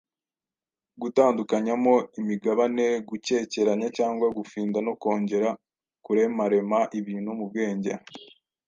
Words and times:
gutandukanyamo 1.01 1.95
imigabane, 2.19 2.85
gukekeranya 3.09 3.87
cyangwa 3.97 4.25
gufinda 4.37 4.77
no 4.85 4.93
kongera 5.01 5.49
kuremarema 6.05 6.79
ibintu 6.99 7.29
mu 7.39 7.45
bwenge, 7.51 7.93